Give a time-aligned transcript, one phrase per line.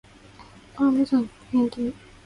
[0.77, 2.01] ああ無惨～極限責め～